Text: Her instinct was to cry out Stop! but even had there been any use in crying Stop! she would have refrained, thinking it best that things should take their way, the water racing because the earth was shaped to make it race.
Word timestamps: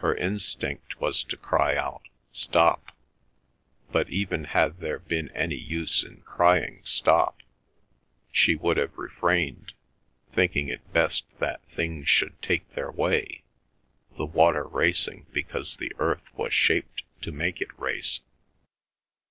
Her 0.00 0.14
instinct 0.14 1.00
was 1.00 1.24
to 1.24 1.38
cry 1.38 1.74
out 1.74 2.02
Stop! 2.32 2.92
but 3.90 4.10
even 4.10 4.44
had 4.44 4.80
there 4.80 4.98
been 4.98 5.30
any 5.30 5.56
use 5.56 6.02
in 6.04 6.20
crying 6.20 6.82
Stop! 6.84 7.42
she 8.30 8.56
would 8.56 8.76
have 8.76 8.98
refrained, 8.98 9.72
thinking 10.34 10.68
it 10.68 10.92
best 10.92 11.38
that 11.38 11.62
things 11.64 12.10
should 12.10 12.42
take 12.42 12.74
their 12.74 12.90
way, 12.92 13.42
the 14.18 14.26
water 14.26 14.64
racing 14.64 15.28
because 15.32 15.78
the 15.78 15.92
earth 15.98 16.26
was 16.36 16.52
shaped 16.52 17.02
to 17.22 17.32
make 17.32 17.62
it 17.62 17.72
race. 17.78 18.20